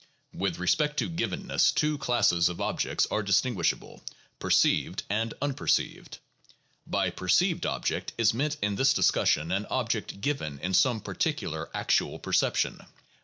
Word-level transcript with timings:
With 0.33 0.57
respect 0.57 0.97
to 0.97 1.07
givenness 1.11 1.71
two 1.71 1.99
classes 1.99 2.49
of 2.49 2.59
objects 2.59 3.05
are 3.11 3.21
distinguish 3.21 3.71
able, 3.71 4.01
perceived 4.39 5.03
and 5.11 5.35
unperceived. 5.43 6.17
By 6.87 7.11
perceived 7.11 7.67
object 7.67 8.11
is 8.17 8.33
meant 8.33 8.57
in 8.63 8.77
this 8.77 8.95
discussion 8.95 9.51
an 9.51 9.67
object 9.67 10.19
given 10.19 10.57
in 10.61 10.73
some 10.73 11.01
particular 11.01 11.69
actual 11.75 12.17
perception. 12.17 12.83